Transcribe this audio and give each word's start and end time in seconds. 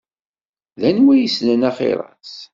D 0.79 0.81
anwa 0.89 1.11
i 1.15 1.19
yessnen 1.21 1.67
axiṛ-as? 1.69 2.33